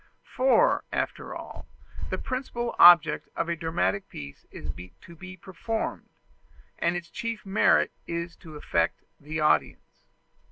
[0.35, 1.67] For, after all,
[2.09, 6.09] the principal object of a dramatic piece is to be performed,
[6.79, 10.07] and its chief merit is to affect the audience.